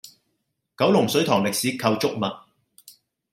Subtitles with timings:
[0.75, 2.35] 九龍水塘歷史構築物